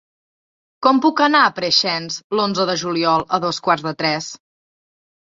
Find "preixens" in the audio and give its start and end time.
1.59-2.17